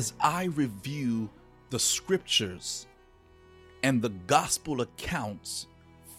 as 0.00 0.14
I 0.18 0.44
review 0.44 1.28
the 1.68 1.78
scriptures 1.78 2.86
and 3.82 4.00
the 4.00 4.08
gospel 4.08 4.80
accounts 4.80 5.66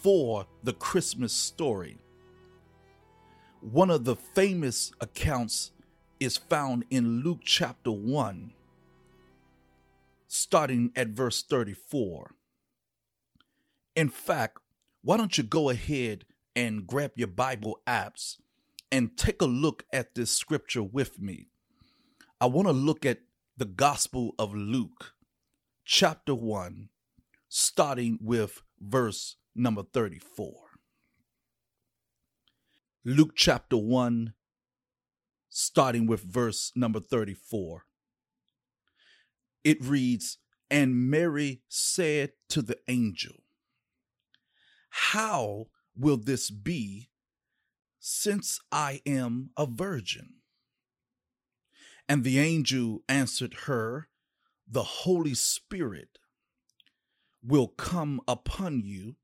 for 0.04 0.46
the 0.62 0.74
Christmas 0.74 1.34
story, 1.34 1.98
one 3.60 3.90
of 3.90 4.04
the 4.04 4.16
famous 4.16 4.92
accounts 5.02 5.72
is 6.20 6.38
found 6.38 6.86
in 6.92 7.24
Luke 7.24 7.40
chapter 7.44 7.90
1, 7.90 8.54
starting 10.28 10.92
at 10.96 11.08
verse 11.08 11.42
34. 11.42 12.36
In 13.96 14.10
fact, 14.10 14.60
why 15.02 15.18
don't 15.18 15.40
you 15.40 15.44
go 15.44 15.72
ahead 15.72 16.26
and 16.56 16.86
grab 16.86 17.14
your 17.16 17.30
Bible 17.30 17.80
apps 17.88 18.38
and 18.92 19.18
take 19.18 19.42
a 19.42 19.46
look 19.46 19.86
at 19.92 20.14
this 20.14 20.30
scripture 20.30 20.84
with 20.84 21.20
me? 21.20 21.48
I 22.40 22.46
want 22.46 22.68
to 22.68 22.74
look 22.74 23.08
at 23.08 23.22
the 23.62 23.66
Gospel 23.66 24.34
of 24.40 24.56
Luke, 24.56 25.14
chapter 25.86 26.34
1, 26.34 26.90
starting 27.48 28.18
with 28.20 28.64
verse 28.80 29.36
number 29.54 29.84
34. 29.84 30.52
Luke 33.06 33.34
chapter 33.36 33.78
1, 33.78 34.34
starting 35.48 36.08
with 36.08 36.24
verse 36.24 36.72
number 36.76 37.00
34. 37.00 37.84
It 39.64 39.78
reads, 39.80 40.40
And 40.72 41.12
Mary 41.12 41.62
said 41.70 42.32
to 42.50 42.64
the 42.64 42.80
angel, 42.88 43.44
How 44.90 45.68
will 45.96 46.18
this 46.18 46.50
be 46.50 47.12
since 48.00 48.60
I 48.72 49.02
am 49.06 49.52
a 49.56 49.68
virgin? 49.68 50.41
And 52.08 52.24
the 52.24 52.40
angel 52.40 53.04
answered 53.08 53.54
her, 53.66 54.10
The 54.68 54.84
Holy 54.84 55.34
Spirit 55.34 56.20
will 57.44 57.68
come 57.68 58.22
upon 58.28 58.82
you, 58.82 59.16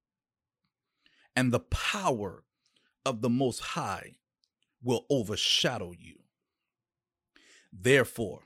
and 1.36 1.52
the 1.54 1.60
power 1.60 2.44
of 3.06 3.22
the 3.22 3.30
Most 3.30 3.60
High 3.60 4.18
will 4.82 5.06
overshadow 5.10 5.94
you. 5.98 6.16
Therefore, 7.72 8.42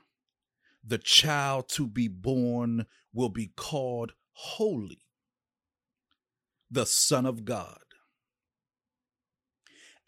the 0.84 0.98
child 0.98 1.68
to 1.70 1.86
be 1.86 2.08
born 2.08 2.86
will 3.12 3.28
be 3.28 3.52
called 3.56 4.12
Holy, 4.32 5.02
the 6.70 6.86
Son 6.86 7.24
of 7.24 7.44
God. 7.44 7.78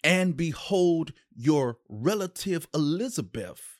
And 0.02 0.36
behold, 0.36 1.12
your 1.34 1.78
relative 1.88 2.66
Elizabeth 2.74 3.73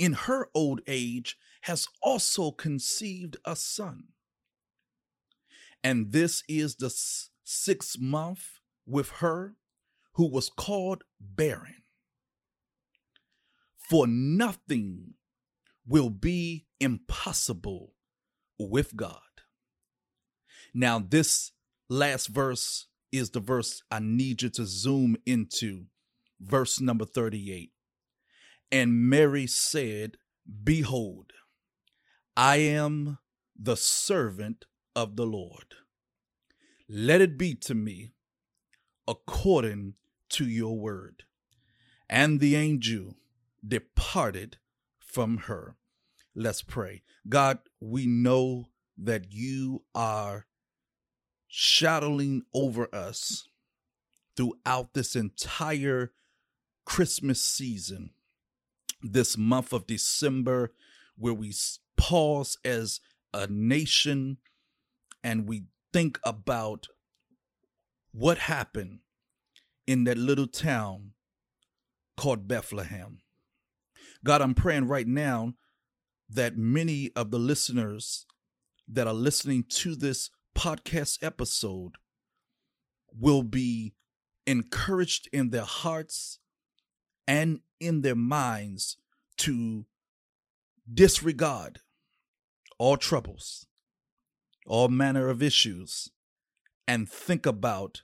in 0.00 0.14
her 0.14 0.48
old 0.54 0.80
age, 0.86 1.36
has 1.62 1.86
also 2.02 2.50
conceived 2.50 3.36
a 3.44 3.54
son. 3.54 4.04
And 5.84 6.10
this 6.12 6.42
is 6.48 6.76
the 6.76 6.90
sixth 7.44 8.00
month 8.00 8.60
with 8.86 9.10
her 9.20 9.56
who 10.14 10.26
was 10.26 10.48
called 10.48 11.04
barren. 11.20 11.82
For 13.76 14.06
nothing 14.06 15.14
will 15.86 16.08
be 16.08 16.66
impossible 16.80 17.92
with 18.58 18.96
God. 18.96 19.20
Now, 20.72 20.98
this 20.98 21.52
last 21.90 22.28
verse 22.28 22.86
is 23.12 23.30
the 23.30 23.40
verse 23.40 23.82
I 23.90 23.98
need 23.98 24.40
you 24.40 24.48
to 24.50 24.64
zoom 24.64 25.16
into, 25.26 25.86
verse 26.40 26.80
number 26.80 27.04
38. 27.04 27.72
And 28.72 29.08
Mary 29.08 29.46
said, 29.46 30.16
Behold, 30.64 31.32
I 32.36 32.56
am 32.56 33.18
the 33.58 33.76
servant 33.76 34.66
of 34.94 35.16
the 35.16 35.26
Lord. 35.26 35.74
Let 36.88 37.20
it 37.20 37.36
be 37.36 37.54
to 37.56 37.74
me 37.74 38.12
according 39.06 39.94
to 40.30 40.44
your 40.48 40.78
word. 40.78 41.24
And 42.08 42.40
the 42.40 42.56
angel 42.56 43.16
departed 43.66 44.58
from 44.98 45.38
her. 45.38 45.76
Let's 46.34 46.62
pray. 46.62 47.02
God, 47.28 47.58
we 47.80 48.06
know 48.06 48.68
that 48.96 49.32
you 49.32 49.84
are 49.94 50.46
shadowing 51.48 52.42
over 52.54 52.92
us 52.94 53.48
throughout 54.36 54.94
this 54.94 55.16
entire 55.16 56.12
Christmas 56.84 57.42
season 57.42 58.10
this 59.02 59.36
month 59.36 59.72
of 59.72 59.86
December 59.86 60.72
where 61.16 61.34
we 61.34 61.52
pause 61.96 62.56
as 62.64 63.00
a 63.32 63.46
nation 63.46 64.38
and 65.22 65.48
we 65.48 65.64
think 65.92 66.18
about 66.24 66.88
what 68.12 68.38
happened 68.38 69.00
in 69.86 70.04
that 70.04 70.18
little 70.18 70.46
town 70.46 71.12
called 72.16 72.48
Bethlehem. 72.48 73.18
God, 74.24 74.42
I'm 74.42 74.54
praying 74.54 74.88
right 74.88 75.06
now 75.06 75.54
that 76.28 76.56
many 76.56 77.10
of 77.16 77.30
the 77.30 77.38
listeners 77.38 78.26
that 78.88 79.06
are 79.06 79.14
listening 79.14 79.64
to 79.68 79.94
this 79.94 80.30
podcast 80.56 81.18
episode 81.22 81.92
will 83.18 83.42
be 83.42 83.94
encouraged 84.46 85.28
in 85.32 85.50
their 85.50 85.64
hearts 85.64 86.38
and 87.30 87.60
in 87.78 88.02
their 88.02 88.16
minds 88.16 88.96
to 89.36 89.86
disregard 90.92 91.78
all 92.76 92.96
troubles, 92.96 93.68
all 94.66 94.88
manner 94.88 95.28
of 95.28 95.40
issues, 95.40 96.10
and 96.88 97.08
think 97.08 97.46
about 97.46 98.02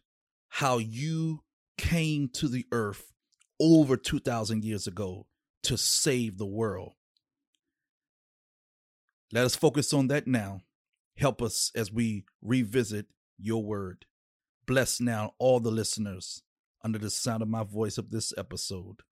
how 0.49 0.79
you 0.79 1.43
came 1.77 2.29
to 2.29 2.47
the 2.47 2.67
earth 2.71 3.13
over 3.59 3.97
2,000 3.97 4.65
years 4.65 4.87
ago 4.87 5.27
to 5.65 5.77
save 5.77 6.39
the 6.39 6.47
world. 6.47 6.93
Let 9.33 9.45
us 9.45 9.57
focus 9.57 9.93
on 9.93 10.07
that 10.07 10.29
now. 10.29 10.63
Help 11.17 11.43
us 11.43 11.73
as 11.75 11.93
we 11.93 12.27
revisit 12.41 13.07
your 13.41 13.65
word. 13.65 14.05
Bless 14.69 15.01
now 15.01 15.33
all 15.41 15.59
the 15.59 15.73
listeners 15.73 16.45
under 16.85 17.01
the 17.01 17.11
sound 17.11 17.43
of 17.43 17.49
my 17.49 17.65
voice 17.65 17.99
of 17.99 18.13
this 18.13 18.33
episode. 18.39 19.03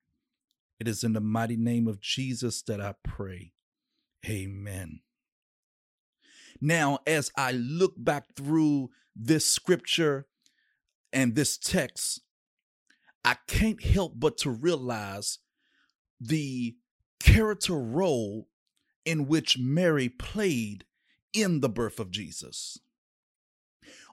It 0.84 0.88
is 0.88 1.02
in 1.02 1.14
the 1.14 1.20
mighty 1.22 1.56
name 1.56 1.88
of 1.88 1.98
Jesus 1.98 2.60
that 2.60 2.78
I 2.78 2.94
pray. 3.02 3.54
Amen. 4.28 5.00
Now, 6.60 6.98
as 7.06 7.32
I 7.38 7.52
look 7.52 7.94
back 7.96 8.34
through 8.36 8.90
this 9.16 9.46
scripture 9.46 10.26
and 11.10 11.34
this 11.34 11.56
text, 11.56 12.20
I 13.24 13.36
can't 13.48 13.82
help 13.82 14.12
but 14.16 14.36
to 14.38 14.50
realize 14.50 15.38
the 16.20 16.76
character 17.18 17.78
role 17.78 18.48
in 19.06 19.26
which 19.26 19.56
Mary 19.56 20.10
played 20.10 20.84
in 21.32 21.60
the 21.60 21.70
birth 21.70 21.98
of 21.98 22.10
Jesus. 22.10 22.76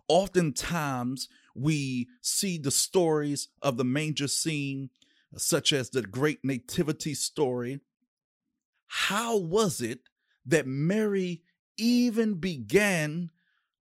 Oftentimes, 0.07 1.27
we 1.53 2.07
see 2.21 2.57
the 2.57 2.71
stories 2.71 3.49
of 3.61 3.75
the 3.75 3.83
manger 3.83 4.29
scene 4.29 4.89
such 5.37 5.71
as 5.71 5.89
the 5.89 6.01
great 6.01 6.39
nativity 6.43 7.13
story, 7.13 7.79
how 8.87 9.37
was 9.37 9.81
it 9.81 9.99
that 10.45 10.67
Mary 10.67 11.43
even 11.77 12.35
began 12.35 13.29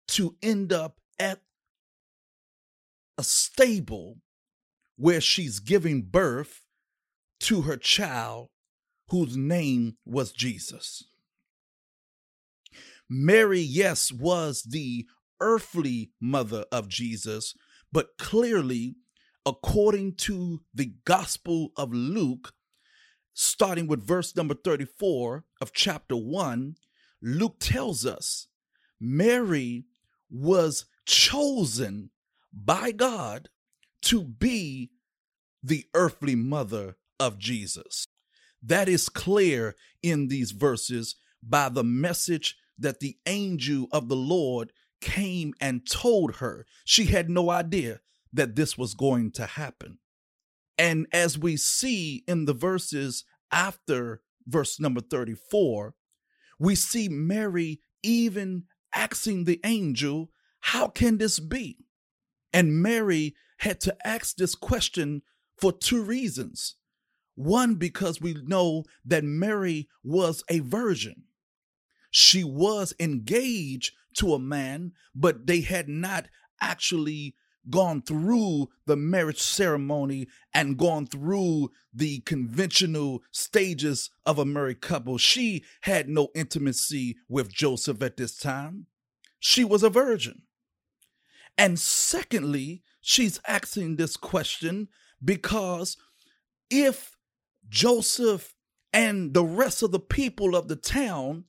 to 0.08 0.36
end 0.42 0.72
up 0.72 1.00
at 1.18 1.40
a 3.18 3.24
stable 3.24 4.18
where 4.96 5.20
she's 5.20 5.58
giving 5.58 6.02
birth 6.02 6.62
to 7.40 7.62
her 7.62 7.76
child 7.76 8.48
whose 9.08 9.36
name 9.36 9.96
was 10.04 10.32
Jesus? 10.32 11.04
Mary, 13.08 13.60
yes, 13.60 14.12
was 14.12 14.62
the 14.62 15.06
earthly 15.40 16.12
mother 16.20 16.64
of 16.70 16.88
Jesus, 16.88 17.54
but 17.90 18.16
clearly 18.18 18.94
according 19.46 20.14
to 20.14 20.60
the 20.74 20.92
Gospel 21.04 21.72
of 21.76 21.92
Luke, 21.92 22.52
starting 23.32 23.86
with 23.86 24.06
verse 24.06 24.36
number 24.36 24.54
34 24.54 25.44
of 25.60 25.72
chapter 25.72 26.16
1, 26.16 26.76
Luke 27.22 27.56
tells 27.58 28.04
us 28.06 28.48
Mary 29.00 29.84
was 30.30 30.86
chosen 31.06 32.10
by 32.52 32.92
God 32.92 33.48
to 34.02 34.22
be 34.22 34.90
the 35.62 35.86
earthly 35.94 36.34
mother 36.34 36.96
of 37.18 37.38
Jesus. 37.38 38.06
That 38.62 38.88
is 38.88 39.08
clear 39.08 39.76
in 40.02 40.28
these 40.28 40.52
verses 40.52 41.16
by 41.42 41.68
the 41.68 41.84
message 41.84 42.56
that 42.78 43.00
the 43.00 43.18
angel 43.26 43.88
of 43.92 44.08
the 44.08 44.16
Lord 44.16 44.72
came 45.00 45.54
and 45.60 45.88
told 45.88 46.36
her. 46.36 46.66
She 46.84 47.06
had 47.06 47.30
no 47.30 47.50
idea 47.50 48.00
that 48.32 48.56
this 48.56 48.78
was 48.78 48.94
going 48.94 49.32
to 49.32 49.46
happen. 49.46 49.98
And 50.78 51.06
as 51.12 51.38
we 51.38 51.56
see 51.56 52.24
in 52.26 52.44
the 52.46 52.54
verses 52.54 53.24
after 53.52 54.22
verse 54.46 54.80
number 54.80 55.00
34, 55.00 55.94
we 56.58 56.74
see 56.74 57.08
Mary 57.08 57.80
even 58.02 58.64
asking 58.94 59.44
the 59.44 59.60
angel, 59.64 60.30
How 60.60 60.88
can 60.88 61.18
this 61.18 61.38
be? 61.38 61.78
And 62.52 62.82
Mary 62.82 63.34
had 63.58 63.80
to 63.80 63.96
ask 64.06 64.36
this 64.36 64.54
question 64.54 65.22
for 65.58 65.72
two 65.72 66.02
reasons. 66.02 66.76
One, 67.34 67.74
because 67.74 68.20
we 68.20 68.34
know 68.44 68.84
that 69.04 69.24
Mary 69.24 69.88
was 70.02 70.42
a 70.48 70.60
virgin. 70.60 71.24
She 72.10 72.42
was 72.42 72.92
engaged 72.98 73.94
to 74.16 74.34
a 74.34 74.38
man, 74.38 74.92
but 75.14 75.46
they 75.46 75.60
had 75.60 75.88
not 75.88 76.26
actually 76.60 77.34
gone 77.68 78.02
through 78.02 78.68
the 78.86 78.96
marriage 78.96 79.40
ceremony 79.40 80.26
and 80.54 80.78
gone 80.78 81.06
through 81.06 81.70
the 81.92 82.20
conventional 82.20 83.22
stages 83.30 84.10
of 84.24 84.38
a 84.38 84.44
married 84.44 84.80
couple. 84.80 85.18
She 85.18 85.64
had 85.82 86.08
no 86.08 86.28
intimacy 86.34 87.16
with 87.28 87.52
Joseph 87.52 88.02
at 88.02 88.16
this 88.16 88.36
time. 88.36 88.86
She 89.38 89.64
was 89.64 89.82
a 89.82 89.90
virgin. 89.90 90.42
And 91.58 91.78
secondly, 91.78 92.82
she's 93.00 93.40
asking 93.46 93.96
this 93.96 94.16
question 94.16 94.88
because 95.22 95.96
if 96.70 97.16
Joseph 97.68 98.54
and 98.92 99.34
the 99.34 99.44
rest 99.44 99.82
of 99.82 99.92
the 99.92 100.00
people 100.00 100.56
of 100.56 100.68
the 100.68 100.76
town 100.76 101.44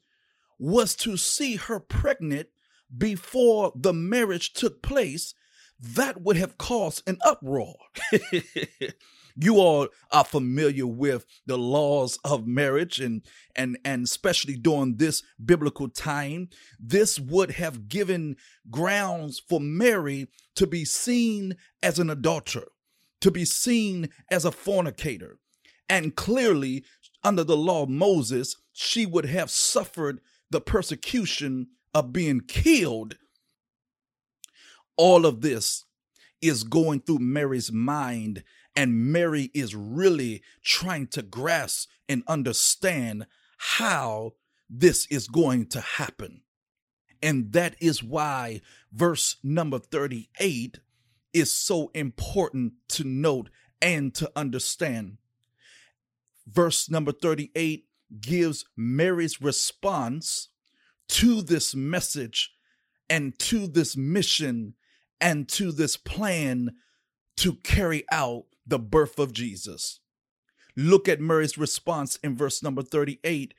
was 0.60 0.96
to 0.96 1.18
see 1.18 1.56
her 1.56 1.80
pregnant 1.80 2.50
before 2.96 3.72
the 3.76 3.94
marriage 3.94 4.54
took 4.54 4.82
place, 4.84 5.34
that 5.82 6.22
would 6.22 6.38
have 6.38 6.58
caused 6.58 7.08
an 7.08 7.18
uproar. 7.26 7.76
you 9.36 9.56
all 9.56 9.88
are 10.12 10.24
familiar 10.24 10.86
with 10.86 11.26
the 11.46 11.58
laws 11.58 12.20
of 12.24 12.48
marriage 12.48 13.00
and 13.00 13.22
and 13.56 13.78
and 13.84 14.04
especially 14.04 14.56
during 14.56 14.98
this 14.98 15.24
biblical 15.44 15.90
time 15.90 16.50
this 16.80 17.20
would 17.20 17.52
have 17.52 17.88
given 17.88 18.36
grounds 18.70 19.42
for 19.48 19.60
mary 19.60 20.28
to 20.56 20.68
be 20.68 20.84
seen 20.84 21.56
as 21.82 22.00
an 22.00 22.10
adulterer 22.10 22.68
to 23.20 23.32
be 23.32 23.46
seen 23.46 24.10
as 24.30 24.46
a 24.46 24.52
fornicator 24.52 25.38
and 25.90 26.16
clearly 26.16 26.84
under 27.24 27.44
the 27.44 27.58
law 27.58 27.84
of 27.84 27.90
moses 27.90 28.58
she 28.74 29.06
would 29.06 29.26
have 29.26 29.50
suffered 29.50 30.20
the 30.50 30.62
persecution 30.62 31.68
of 31.94 32.12
being 32.12 32.42
killed 32.42 33.16
all 35.02 35.26
of 35.26 35.42
this 35.42 35.86
is 36.44 36.64
going 36.64 37.00
through 37.00 37.18
Mary's 37.18 37.72
mind, 37.72 38.44
and 38.76 39.12
Mary 39.12 39.50
is 39.52 39.74
really 39.74 40.44
trying 40.64 41.08
to 41.08 41.24
grasp 41.24 41.90
and 42.08 42.22
understand 42.28 43.26
how 43.58 44.34
this 44.70 45.08
is 45.08 45.28
going 45.28 45.66
to 45.66 45.82
happen. 45.82 46.44
And 47.20 47.52
that 47.54 47.76
is 47.80 48.04
why 48.04 48.62
verse 48.94 49.38
number 49.44 49.80
38 49.80 50.78
is 51.34 51.52
so 51.52 51.90
important 51.96 52.74
to 52.90 53.04
note 53.04 53.50
and 53.82 54.14
to 54.14 54.32
understand. 54.36 55.18
Verse 56.46 56.92
number 56.92 57.12
38 57.12 57.88
gives 58.20 58.66
Mary's 58.78 59.42
response 59.42 60.50
to 61.08 61.42
this 61.42 61.74
message 61.74 62.54
and 63.10 63.38
to 63.40 63.66
this 63.66 63.98
mission 63.98 64.76
and 65.22 65.48
to 65.50 65.72
this 65.72 65.96
plan 65.96 66.72
to 67.38 67.54
carry 67.64 68.04
out 68.12 68.46
the 68.66 68.80
birth 68.80 69.20
of 69.20 69.32
Jesus. 69.32 70.00
Look 70.76 71.08
at 71.08 71.22
Mary's 71.22 71.58
response 71.58 72.18
in 72.18 72.36
verse 72.36 72.64
number 72.64 72.82
38. 72.82 73.54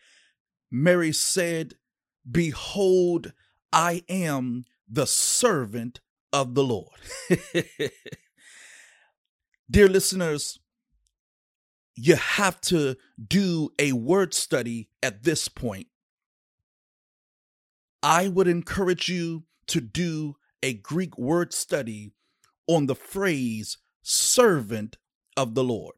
Mary 0.71 1.13
said, 1.13 1.75
Behold, 2.31 3.33
I 3.73 4.03
am 4.09 4.65
the 4.89 5.07
servant 5.07 6.01
of 6.33 6.55
the 6.55 6.65
Lord. 6.65 6.89
Dear 9.71 9.89
listeners, 9.89 10.59
you 11.95 12.17
have 12.17 12.61
to 12.63 12.97
do 13.23 13.71
a 13.79 13.93
word 13.93 14.35
study 14.35 14.89
at 15.03 15.25
this 15.25 15.49
point. 15.49 15.89
I 18.03 18.29
would 18.29 18.49
encourage 18.49 19.09
you 19.09 19.45
to 19.69 19.81
do 19.81 20.37
a 20.63 20.75
Greek 20.75 21.19
word 21.19 21.53
study 21.53 22.13
on 22.67 22.87
the 22.87 22.95
phrase 22.95 23.79
servant 24.03 24.97
of 25.37 25.55
the 25.55 25.65
Lord. 25.65 25.95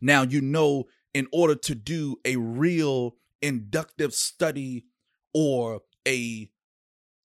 Now, 0.00 0.22
you 0.22 0.40
know, 0.40 0.84
in 1.14 1.26
order 1.32 1.54
to 1.54 1.74
do 1.74 2.16
a 2.24 2.36
real 2.36 3.16
inductive 3.40 4.12
study 4.14 4.84
or 5.32 5.80
a 6.06 6.50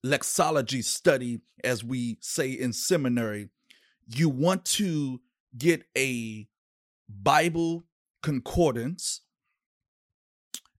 lexology 0.06 0.84
study, 0.84 1.42
as 1.64 1.84
we 1.84 2.18
say 2.22 2.52
in 2.52 2.74
seminary, 2.74 3.50
you 4.08 4.30
want 4.30 4.66
to 4.66 5.22
get 5.58 5.84
a 5.98 6.48
Bible 7.10 7.86
concordance 8.22 9.22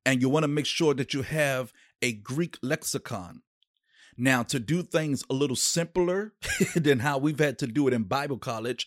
and 0.04 0.20
you 0.20 0.28
want 0.28 0.44
to 0.44 0.48
make 0.48 0.66
sure 0.66 0.94
that 0.94 1.14
you 1.14 1.22
have 1.22 1.72
a 2.02 2.12
Greek 2.12 2.58
lexicon. 2.62 3.42
Now, 4.16 4.42
to 4.44 4.60
do 4.60 4.82
things 4.82 5.24
a 5.28 5.34
little 5.34 5.56
simpler 5.56 6.34
than 6.74 7.00
how 7.00 7.18
we've 7.18 7.38
had 7.38 7.58
to 7.60 7.66
do 7.66 7.88
it 7.88 7.94
in 7.94 8.04
Bible 8.04 8.38
college, 8.38 8.86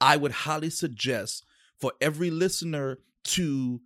I 0.00 0.16
would 0.16 0.32
highly 0.32 0.70
suggest 0.70 1.44
for 1.78 1.92
every 2.00 2.30
listener 2.30 2.98
to 3.24 3.80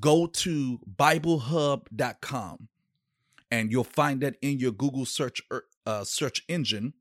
go 0.00 0.26
to 0.26 0.80
BibleHub.com 0.96 2.68
and 3.50 3.72
you'll 3.72 3.84
find 3.84 4.20
that 4.20 4.36
in 4.42 4.58
your 4.58 4.72
Google 4.72 5.06
search 5.06 5.42
er, 5.52 5.64
uh, 5.86 6.04
search 6.04 6.44
engine. 6.48 6.94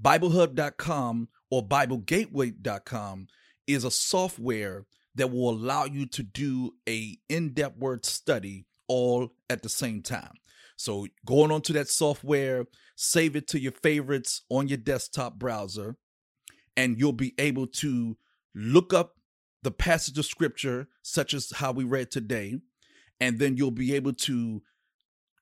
BibleHub.com 0.00 1.28
or 1.50 1.66
BibleGateway.com 1.66 3.28
is 3.66 3.84
a 3.84 3.90
software 3.90 4.86
that 5.14 5.32
will 5.32 5.50
allow 5.50 5.84
you 5.84 6.06
to 6.06 6.22
do 6.22 6.74
a 6.88 7.18
in-depth 7.28 7.78
word 7.78 8.04
study 8.04 8.66
all 8.86 9.32
at 9.50 9.62
the 9.62 9.68
same 9.68 10.02
time. 10.02 10.34
So 10.78 11.08
going 11.26 11.50
onto 11.50 11.72
that 11.72 11.88
software, 11.88 12.64
save 12.94 13.34
it 13.34 13.48
to 13.48 13.60
your 13.60 13.72
favorites 13.72 14.42
on 14.48 14.68
your 14.68 14.78
desktop 14.78 15.34
browser, 15.34 15.96
and 16.76 16.98
you'll 16.98 17.12
be 17.12 17.34
able 17.36 17.66
to 17.66 18.16
look 18.54 18.94
up 18.94 19.16
the 19.64 19.72
passage 19.72 20.16
of 20.18 20.24
scripture, 20.24 20.86
such 21.02 21.34
as 21.34 21.50
how 21.56 21.72
we 21.72 21.82
read 21.82 22.12
today, 22.12 22.60
and 23.20 23.40
then 23.40 23.56
you'll 23.56 23.72
be 23.72 23.92
able 23.92 24.12
to 24.12 24.62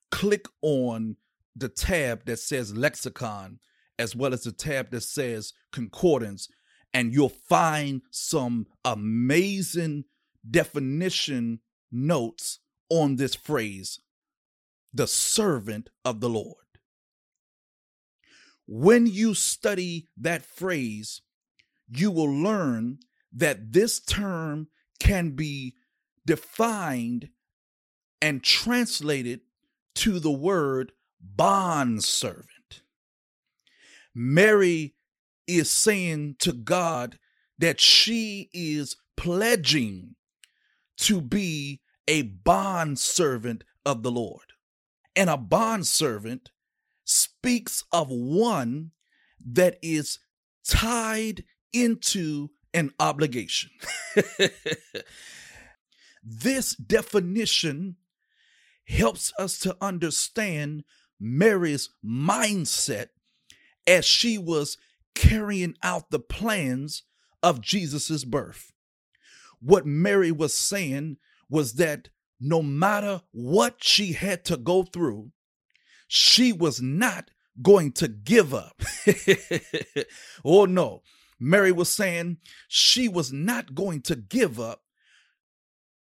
click 0.09 0.47
on 0.63 1.17
the 1.55 1.69
tab 1.69 2.25
that 2.25 2.39
says 2.39 2.75
lexicon, 2.75 3.59
as 3.99 4.15
well 4.15 4.33
as 4.33 4.43
the 4.43 4.51
tab 4.51 4.89
that 4.89 5.01
says 5.01 5.53
concordance, 5.71 6.49
and 6.95 7.13
you'll 7.13 7.29
find 7.29 8.01
some 8.09 8.65
amazing 8.83 10.03
definition 10.49 11.59
notes 11.91 12.57
on 12.89 13.17
this 13.17 13.35
phrase 13.35 13.99
the 14.93 15.07
servant 15.07 15.89
of 16.03 16.19
the 16.19 16.29
Lord. 16.29 16.55
When 18.65 19.07
you 19.07 19.33
study 19.33 20.07
that 20.17 20.45
phrase, 20.45 21.21
you 21.87 22.11
will 22.11 22.31
learn 22.31 22.99
that 23.31 23.71
this 23.71 23.99
term 23.99 24.67
can 24.99 25.31
be 25.31 25.75
defined 26.25 27.29
and 28.21 28.43
translated 28.43 29.41
to 29.95 30.19
the 30.19 30.31
word 30.31 30.91
bondservant. 31.21 32.81
Mary 34.13 34.95
is 35.45 35.69
saying 35.69 36.35
to 36.39 36.51
God 36.51 37.19
that 37.57 37.79
she 37.79 38.49
is 38.53 38.97
pledging 39.15 40.15
to 40.97 41.21
be 41.21 41.81
a 42.07 42.23
bondservant 42.23 43.63
of 43.85 44.03
the 44.03 44.11
Lord 44.11 44.46
and 45.17 45.31
a 45.31 45.35
bondservant 45.35 46.51
speaks 47.03 47.83
of 47.91 48.09
one 48.09 48.91
that 49.43 49.77
is 49.81 50.19
tied 50.65 51.43
into 51.73 52.49
an 52.73 52.91
obligation. 52.99 53.71
this 56.23 56.75
definition 56.75 57.95
helps 58.87 59.33
us 59.39 59.57
to 59.59 59.75
understand 59.81 60.83
Mary's 61.19 61.89
mindset 62.05 63.07
as 63.87 64.05
she 64.05 64.37
was 64.37 64.77
carrying 65.15 65.75
out 65.81 66.11
the 66.11 66.19
plans 66.19 67.03
of 67.41 67.61
Jesus's 67.61 68.23
birth. 68.23 68.71
What 69.59 69.87
Mary 69.87 70.31
was 70.31 70.55
saying 70.55 71.17
was 71.49 71.73
that 71.73 72.09
no 72.39 72.61
matter 72.61 73.21
what 73.31 73.83
she 73.83 74.13
had 74.13 74.45
to 74.45 74.57
go 74.57 74.83
through, 74.83 75.31
she 76.07 76.53
was 76.53 76.81
not 76.81 77.29
going 77.61 77.91
to 77.93 78.07
give 78.07 78.53
up. 78.53 78.81
oh 80.45 80.65
no. 80.65 81.01
Mary 81.39 81.71
was 81.71 81.89
saying 81.89 82.37
she 82.67 83.07
was 83.07 83.31
not 83.31 83.75
going 83.75 84.01
to 84.01 84.15
give 84.15 84.59
up 84.59 84.81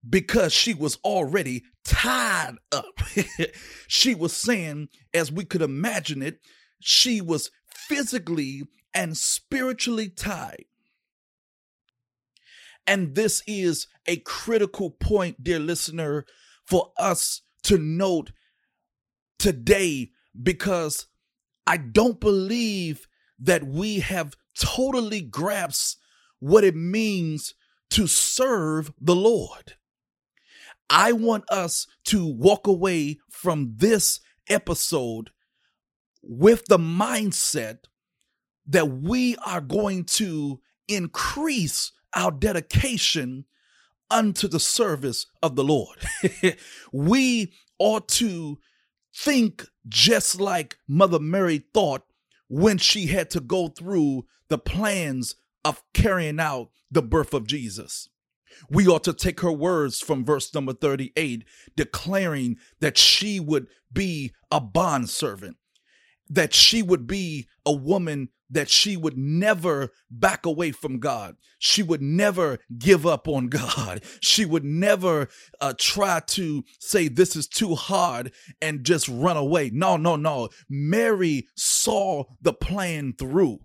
because 0.08 0.52
she 0.52 0.72
was 0.72 0.96
already 1.04 1.64
tied 1.84 2.56
up. 2.72 3.00
she 3.88 4.14
was 4.14 4.34
saying, 4.34 4.88
as 5.12 5.30
we 5.30 5.44
could 5.44 5.62
imagine 5.62 6.22
it, 6.22 6.38
she 6.80 7.20
was 7.20 7.50
physically 7.68 8.62
and 8.94 9.16
spiritually 9.16 10.08
tied. 10.08 10.64
And 12.86 13.14
this 13.14 13.42
is 13.46 13.88
a 14.06 14.16
critical 14.18 14.90
point, 14.90 15.42
dear 15.42 15.58
listener, 15.58 16.24
for 16.64 16.92
us 16.98 17.42
to 17.64 17.78
note 17.78 18.32
today 19.38 20.10
because 20.40 21.06
I 21.66 21.76
don't 21.78 22.20
believe 22.20 23.06
that 23.38 23.66
we 23.66 24.00
have 24.00 24.34
totally 24.58 25.20
grasped 25.20 26.00
what 26.38 26.64
it 26.64 26.76
means 26.76 27.54
to 27.90 28.06
serve 28.06 28.92
the 29.00 29.16
Lord. 29.16 29.74
I 30.88 31.12
want 31.12 31.44
us 31.50 31.86
to 32.04 32.24
walk 32.24 32.66
away 32.66 33.18
from 33.30 33.74
this 33.76 34.20
episode 34.48 35.30
with 36.22 36.66
the 36.66 36.78
mindset 36.78 37.78
that 38.66 38.88
we 38.88 39.36
are 39.44 39.60
going 39.60 40.04
to 40.04 40.60
increase 40.88 41.92
our 42.16 42.32
dedication 42.32 43.44
unto 44.10 44.48
the 44.48 44.58
service 44.58 45.26
of 45.42 45.54
the 45.54 45.64
Lord. 45.64 45.98
we 46.92 47.52
ought 47.78 48.08
to 48.08 48.58
think 49.14 49.66
just 49.88 50.40
like 50.40 50.78
Mother 50.88 51.20
Mary 51.20 51.62
thought 51.72 52.02
when 52.48 52.78
she 52.78 53.06
had 53.06 53.30
to 53.30 53.40
go 53.40 53.68
through 53.68 54.24
the 54.48 54.58
plans 54.58 55.36
of 55.64 55.82
carrying 55.92 56.40
out 56.40 56.70
the 56.90 57.02
birth 57.02 57.34
of 57.34 57.46
Jesus. 57.46 58.08
We 58.70 58.86
ought 58.86 59.04
to 59.04 59.12
take 59.12 59.40
her 59.40 59.52
words 59.52 60.00
from 60.00 60.24
verse 60.24 60.54
number 60.54 60.72
38, 60.72 61.44
declaring 61.76 62.56
that 62.80 62.96
she 62.96 63.38
would 63.40 63.66
be 63.92 64.32
a 64.50 64.60
bondservant, 64.60 65.56
that 66.30 66.54
she 66.54 66.82
would 66.82 67.06
be 67.06 67.48
a 67.66 67.72
woman 67.72 68.30
that 68.50 68.68
she 68.70 68.96
would 68.96 69.16
never 69.16 69.90
back 70.10 70.46
away 70.46 70.70
from 70.72 70.98
God. 70.98 71.36
She 71.58 71.82
would 71.82 72.02
never 72.02 72.58
give 72.78 73.06
up 73.06 73.28
on 73.28 73.48
God. 73.48 74.02
She 74.20 74.44
would 74.44 74.64
never 74.64 75.28
uh, 75.60 75.72
try 75.78 76.20
to 76.28 76.64
say, 76.80 77.08
This 77.08 77.36
is 77.36 77.46
too 77.46 77.74
hard 77.74 78.32
and 78.60 78.84
just 78.84 79.08
run 79.08 79.36
away. 79.36 79.70
No, 79.72 79.96
no, 79.96 80.16
no. 80.16 80.48
Mary 80.68 81.46
saw 81.56 82.24
the 82.40 82.52
plan 82.52 83.14
through. 83.18 83.60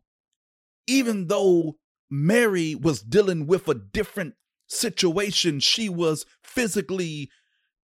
Even 0.87 1.27
though 1.27 1.77
Mary 2.09 2.75
was 2.75 3.01
dealing 3.01 3.47
with 3.47 3.67
a 3.67 3.73
different 3.73 4.35
situation, 4.67 5.59
she 5.59 5.89
was 5.89 6.25
physically 6.43 7.29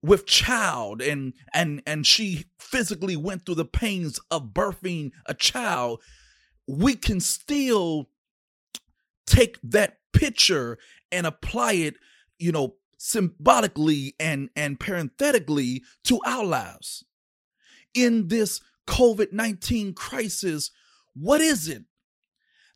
with 0.02 0.26
child 0.26 1.02
and 1.02 1.32
and 1.52 1.82
and 1.86 2.06
she 2.06 2.44
physically 2.58 3.16
went 3.16 3.44
through 3.44 3.54
the 3.54 3.64
pains 3.64 4.20
of 4.30 4.52
birthing 4.52 5.10
a 5.26 5.34
child 5.34 6.00
we 6.66 6.94
can 6.94 7.20
still 7.20 8.08
take 9.26 9.58
that 9.62 9.98
picture 10.12 10.78
and 11.12 11.26
apply 11.26 11.72
it, 11.72 11.96
you 12.38 12.52
know, 12.52 12.76
symbolically 12.98 14.14
and 14.18 14.48
and 14.56 14.80
parenthetically 14.80 15.82
to 16.04 16.20
our 16.26 16.44
lives. 16.44 17.04
In 17.94 18.28
this 18.28 18.60
COVID-19 18.86 19.94
crisis, 19.94 20.70
what 21.14 21.40
is 21.40 21.68
it 21.68 21.84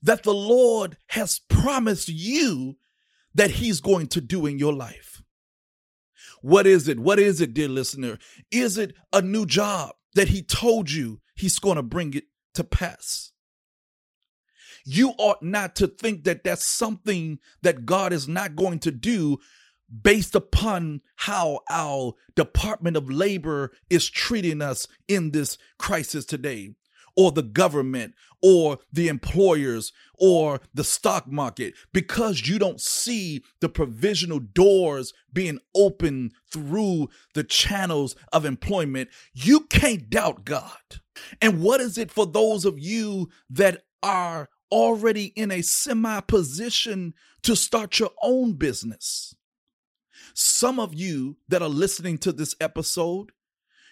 that 0.02 0.22
the 0.22 0.34
Lord 0.34 0.96
has 1.08 1.40
promised 1.48 2.08
you 2.08 2.76
that 3.34 3.52
he's 3.52 3.80
going 3.80 4.06
to 4.08 4.20
do 4.20 4.46
in 4.46 4.58
your 4.58 4.72
life? 4.72 5.22
What 6.42 6.66
is 6.66 6.88
it? 6.88 6.98
What 6.98 7.18
is 7.18 7.40
it, 7.40 7.52
dear 7.52 7.68
listener? 7.68 8.18
Is 8.50 8.78
it 8.78 8.94
a 9.12 9.20
new 9.20 9.44
job 9.44 9.94
that 10.14 10.28
he 10.28 10.42
told 10.42 10.90
you 10.90 11.20
he's 11.34 11.58
going 11.58 11.76
to 11.76 11.82
bring 11.82 12.14
it 12.14 12.24
to 12.54 12.64
pass? 12.64 13.32
You 14.84 15.14
ought 15.18 15.42
not 15.42 15.76
to 15.76 15.86
think 15.86 16.24
that 16.24 16.44
that's 16.44 16.64
something 16.64 17.38
that 17.62 17.86
God 17.86 18.12
is 18.12 18.28
not 18.28 18.56
going 18.56 18.78
to 18.80 18.90
do 18.90 19.38
based 20.02 20.34
upon 20.34 21.00
how 21.16 21.60
our 21.68 22.14
Department 22.36 22.96
of 22.96 23.10
Labor 23.10 23.72
is 23.88 24.08
treating 24.08 24.62
us 24.62 24.86
in 25.08 25.32
this 25.32 25.58
crisis 25.78 26.24
today, 26.24 26.74
or 27.16 27.32
the 27.32 27.42
government, 27.42 28.14
or 28.40 28.78
the 28.92 29.08
employers, 29.08 29.92
or 30.14 30.60
the 30.72 30.84
stock 30.84 31.26
market, 31.26 31.74
because 31.92 32.48
you 32.48 32.58
don't 32.58 32.80
see 32.80 33.42
the 33.60 33.68
provisional 33.68 34.38
doors 34.38 35.12
being 35.32 35.58
open 35.74 36.30
through 36.52 37.08
the 37.34 37.44
channels 37.44 38.14
of 38.32 38.44
employment, 38.44 39.08
you 39.34 39.60
can't 39.60 40.08
doubt 40.08 40.44
God. 40.44 41.00
And 41.42 41.60
what 41.60 41.80
is 41.80 41.98
it 41.98 42.10
for 42.10 42.26
those 42.26 42.64
of 42.64 42.78
you 42.78 43.28
that 43.50 43.82
are 44.02 44.48
already 44.70 45.26
in 45.36 45.50
a 45.50 45.62
semi 45.62 46.20
position 46.20 47.14
to 47.42 47.56
start 47.56 47.98
your 47.98 48.10
own 48.22 48.54
business. 48.54 49.34
Some 50.34 50.78
of 50.78 50.94
you 50.94 51.38
that 51.48 51.62
are 51.62 51.68
listening 51.68 52.18
to 52.18 52.32
this 52.32 52.54
episode, 52.60 53.32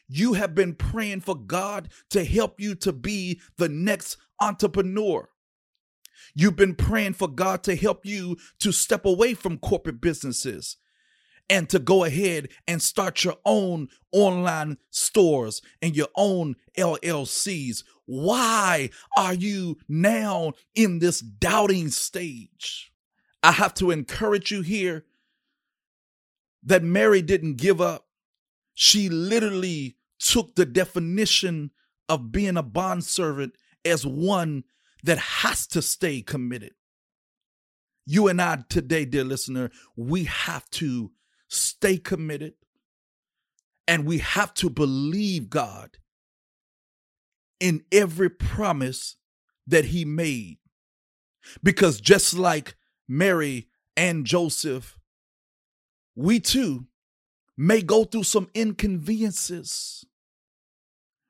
you 0.08 0.34
have 0.34 0.54
been 0.54 0.74
praying 0.74 1.20
for 1.20 1.34
God 1.34 1.90
to 2.10 2.24
help 2.24 2.60
you 2.60 2.74
to 2.76 2.92
be 2.92 3.40
the 3.56 3.68
next 3.68 4.16
entrepreneur. 4.40 5.28
You've 6.34 6.56
been 6.56 6.74
praying 6.74 7.14
for 7.14 7.28
God 7.28 7.62
to 7.64 7.76
help 7.76 8.06
you 8.06 8.36
to 8.60 8.72
step 8.72 9.04
away 9.04 9.34
from 9.34 9.58
corporate 9.58 10.00
businesses 10.00 10.76
and 11.50 11.68
to 11.70 11.78
go 11.78 12.04
ahead 12.04 12.48
and 12.66 12.82
start 12.82 13.24
your 13.24 13.36
own 13.44 13.88
online 14.12 14.78
stores 14.90 15.62
and 15.80 15.96
your 15.96 16.08
own 16.14 16.56
LLCs. 16.76 17.84
Why 18.10 18.88
are 19.18 19.34
you 19.34 19.76
now 19.86 20.54
in 20.74 20.98
this 20.98 21.20
doubting 21.20 21.90
stage? 21.90 22.90
I 23.42 23.52
have 23.52 23.74
to 23.74 23.90
encourage 23.90 24.50
you 24.50 24.62
here 24.62 25.04
that 26.62 26.82
Mary 26.82 27.20
didn't 27.20 27.56
give 27.58 27.82
up. 27.82 28.06
She 28.72 29.10
literally 29.10 29.98
took 30.18 30.54
the 30.54 30.64
definition 30.64 31.70
of 32.08 32.32
being 32.32 32.56
a 32.56 32.62
bondservant 32.62 33.56
as 33.84 34.06
one 34.06 34.64
that 35.04 35.18
has 35.18 35.66
to 35.66 35.82
stay 35.82 36.22
committed. 36.22 36.72
You 38.06 38.28
and 38.28 38.40
I 38.40 38.64
today, 38.70 39.04
dear 39.04 39.24
listener, 39.24 39.70
we 39.96 40.24
have 40.24 40.68
to 40.70 41.12
stay 41.48 41.98
committed, 41.98 42.54
and 43.86 44.06
we 44.06 44.16
have 44.18 44.54
to 44.54 44.70
believe 44.70 45.50
God 45.50 45.98
in 47.60 47.84
every 47.92 48.30
promise 48.30 49.16
that 49.66 49.86
He 49.86 50.04
made. 50.04 50.58
Because 51.62 52.00
just 52.00 52.34
like 52.34 52.76
Mary 53.08 53.68
and 53.96 54.24
Joseph, 54.24 54.98
we 56.14 56.40
too 56.40 56.86
may 57.56 57.82
go 57.82 58.04
through 58.04 58.24
some 58.24 58.48
inconveniences. 58.54 60.04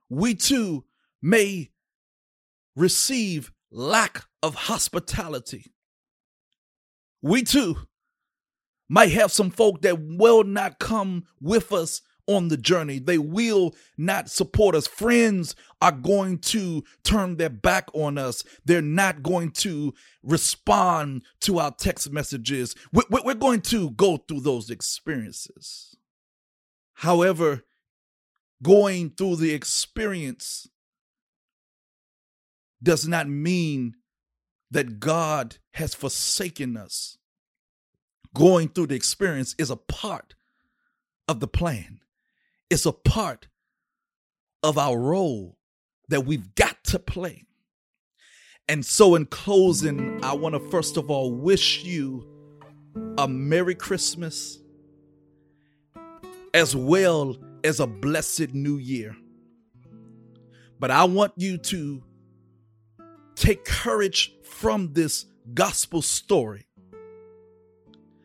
We 0.09 0.35
too 0.35 0.85
may 1.23 1.71
receive 2.75 3.53
lack 3.71 4.25
of 4.43 4.55
hospitality. 4.55 5.73
We 7.21 7.43
too 7.43 7.77
might 8.89 9.11
have 9.13 9.33
some 9.33 9.51
folk 9.51 9.83
that 9.83 10.01
will 10.01 10.45
not 10.45 10.79
come 10.79 11.25
with 11.41 11.73
us 11.73 12.01
on 12.29 12.49
the 12.49 12.57
journey. 12.57 12.99
They 12.99 13.19
will 13.19 13.75
not 13.97 14.31
support 14.31 14.75
us. 14.75 14.87
Friends 14.87 15.57
are 15.81 15.93
going 15.93 16.39
to 16.39 16.85
turn 17.03 17.37
their 17.37 17.51
back 17.51 17.89
on 17.95 18.19
us. 18.19 18.45
They're 18.65 18.83
not 18.83 19.23
going 19.23 19.51
to 19.53 19.95
respond 20.23 21.23
to 21.41 21.59
our 21.59 21.73
text 21.73 22.13
messages. 22.13 22.77
We're 22.93 23.35
going 23.35 23.63
to 23.63 23.91
go 23.91 24.19
through 24.19 24.41
those 24.41 24.71
experiences. 24.71 25.97
However, 26.95 27.63
going 28.63 29.11
through 29.11 29.37
the 29.37 29.55
experience 29.55 30.69
does 32.83 33.09
not 33.09 33.29
mean 33.29 33.95
that 34.71 35.01
God 35.01 35.57
has 35.73 35.95
forsaken 35.95 36.77
us 36.77 37.19
going 38.35 38.69
through 38.69 38.87
the 38.89 38.95
experience 38.95 39.55
is 39.59 39.71
a 39.71 39.77
part 39.77 40.35
of 41.27 41.41
the 41.41 41.49
plan. 41.49 42.01
It's 42.71 42.87
a 42.87 42.93
part 42.93 43.49
of 44.63 44.77
our 44.77 44.99
role 44.99 45.57
that 46.09 46.27
we've 46.27 46.55
got 46.55 46.83
to 46.85 46.99
play. 46.99 47.47
And 48.69 48.85
so, 48.85 49.15
in 49.15 49.25
closing, 49.27 50.23
I 50.23 50.35
want 50.35 50.55
to 50.55 50.61
first 50.71 50.97
of 50.99 51.11
all 51.11 51.33
wish 51.33 51.85
you 51.85 52.27
a 53.17 53.27
Merry 53.27 53.75
Christmas 53.75 54.59
as 56.53 56.77
well 56.77 57.37
as 57.65 57.81
a 57.81 57.87
blessed 57.87 58.53
New 58.53 58.77
Year. 58.77 59.17
But 60.79 60.91
I 60.91 61.05
want 61.05 61.33
you 61.37 61.59
to 61.59 62.03
take 63.35 63.65
courage 63.65 64.35
from 64.45 64.93
this 64.93 65.27
gospel 65.55 66.03
story 66.03 66.67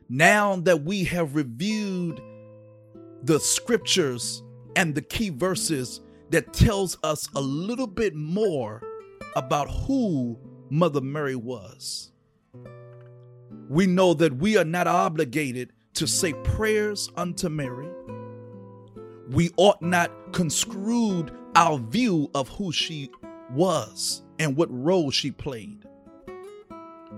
now 0.10 0.58
that 0.58 0.84
we 0.84 1.06
have 1.06 1.36
reviewed 1.36 2.22
the 3.24 3.40
scriptures 3.40 4.44
and 4.76 4.94
the 4.94 5.02
key 5.02 5.30
verses 5.30 6.02
that 6.30 6.52
tells 6.52 6.98
us 7.04 7.30
a 7.36 7.42
little 7.42 7.88
bit 7.88 8.16
more 8.16 8.82
about 9.36 9.70
who 9.70 10.38
Mother 10.70 11.02
Mary 11.02 11.36
was. 11.36 12.12
We 13.70 13.88
know 13.88 14.14
that 14.16 14.34
we 14.34 14.58
are 14.58 14.66
not 14.66 14.88
obligated 14.88 15.72
to 15.94 16.08
say 16.08 16.34
prayers 16.34 17.10
unto 17.16 17.50
Mary. 17.50 17.88
We 19.30 19.52
ought 19.58 19.82
not 19.82 20.34
construed 20.34 21.32
our 21.56 21.78
view 21.78 22.30
of 22.36 22.50
who 22.50 22.72
she 22.72 23.10
was 23.52 24.24
and 24.40 24.58
what 24.58 24.68
role 24.72 25.12
she 25.12 25.32
played. 25.32 25.86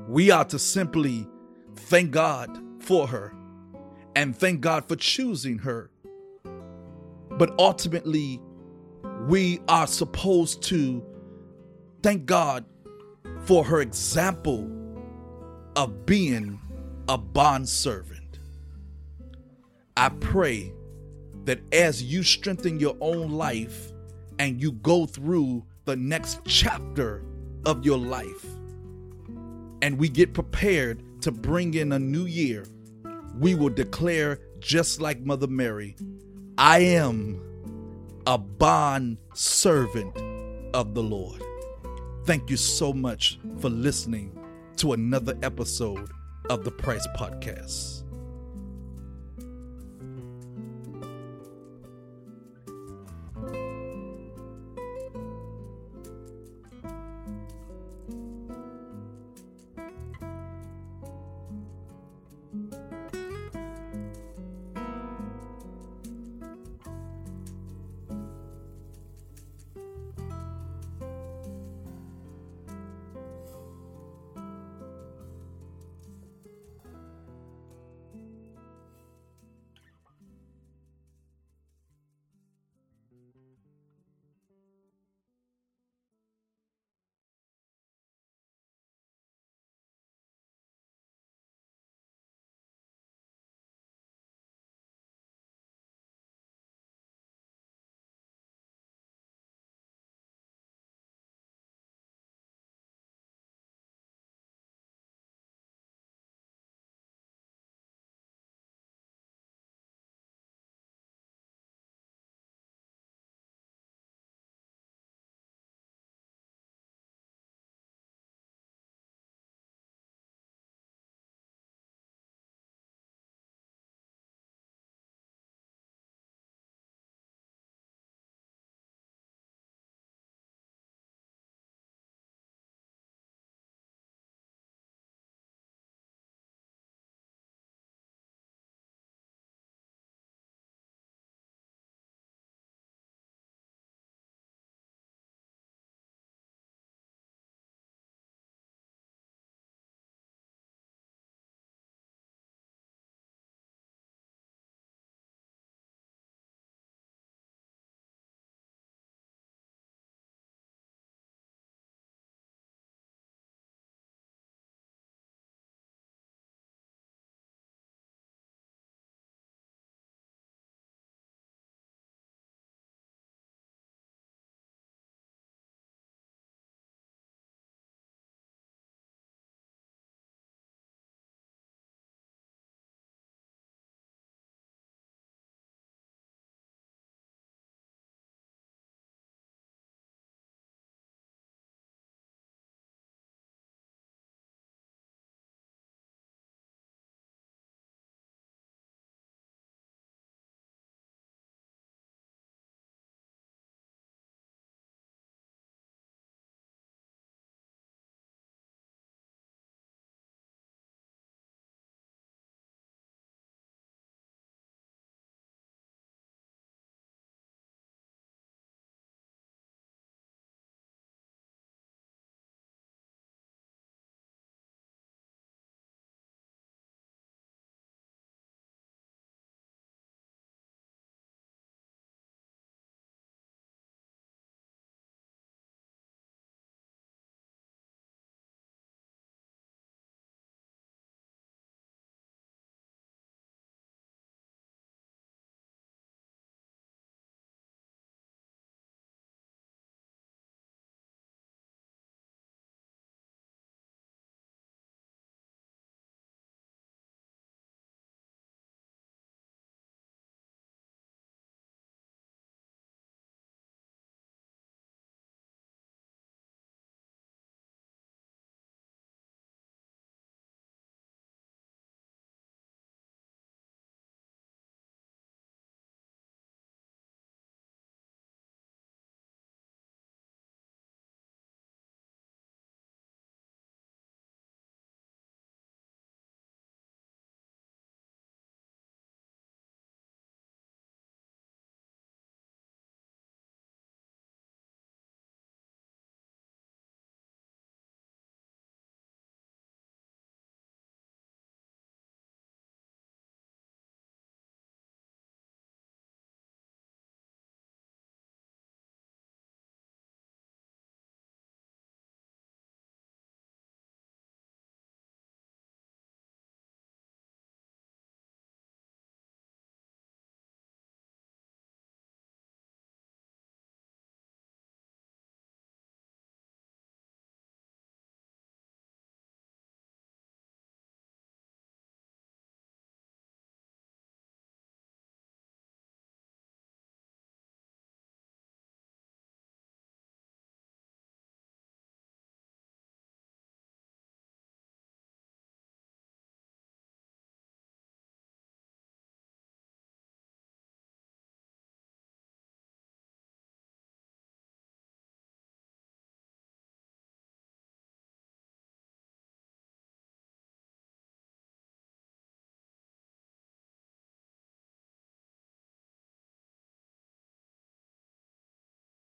We 0.07 0.29
are 0.29 0.45
to 0.45 0.59
simply 0.59 1.27
thank 1.75 2.11
God 2.11 2.61
for 2.79 3.07
her 3.07 3.33
and 4.15 4.35
thank 4.35 4.61
God 4.61 4.85
for 4.87 4.95
choosing 4.95 5.59
her. 5.59 5.89
But 7.37 7.53
ultimately, 7.59 8.41
we 9.27 9.59
are 9.67 9.87
supposed 9.87 10.61
to 10.63 11.03
thank 12.01 12.25
God 12.25 12.65
for 13.41 13.63
her 13.63 13.81
example 13.81 14.69
of 15.75 16.05
being 16.05 16.59
a 17.09 17.17
bond 17.17 17.67
servant. 17.67 18.39
I 19.97 20.09
pray 20.09 20.71
that 21.45 21.59
as 21.73 22.03
you 22.03 22.23
strengthen 22.23 22.79
your 22.79 22.97
own 23.01 23.31
life 23.31 23.91
and 24.39 24.61
you 24.61 24.71
go 24.73 25.05
through 25.05 25.65
the 25.85 25.95
next 25.95 26.39
chapter 26.45 27.23
of 27.65 27.85
your 27.85 27.97
life, 27.97 28.45
and 29.81 29.97
we 29.97 30.09
get 30.09 30.33
prepared 30.33 31.03
to 31.21 31.31
bring 31.31 31.73
in 31.73 31.91
a 31.91 31.99
new 31.99 32.25
year, 32.25 32.65
we 33.37 33.55
will 33.55 33.69
declare, 33.69 34.39
just 34.59 35.01
like 35.01 35.19
Mother 35.21 35.47
Mary, 35.47 35.95
I 36.57 36.79
am 36.79 37.41
a 38.25 38.37
bond 38.37 39.17
servant 39.33 40.15
of 40.73 40.93
the 40.93 41.03
Lord. 41.03 41.43
Thank 42.23 42.49
you 42.49 42.55
so 42.55 42.93
much 42.93 43.37
for 43.59 43.69
listening 43.69 44.39
to 44.77 44.93
another 44.93 45.37
episode 45.43 46.09
of 46.49 46.63
the 46.63 46.71
Price 46.71 47.05
Podcast. 47.17 48.04